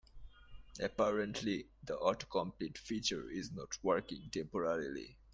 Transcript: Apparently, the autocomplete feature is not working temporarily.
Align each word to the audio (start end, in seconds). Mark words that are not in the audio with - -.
Apparently, 0.79 1.69
the 1.83 1.95
autocomplete 1.95 2.75
feature 2.79 3.29
is 3.29 3.51
not 3.51 3.77
working 3.83 4.31
temporarily. 4.31 5.19